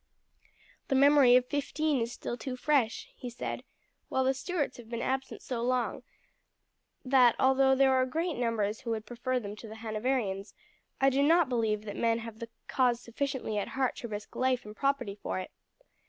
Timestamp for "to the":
9.57-9.75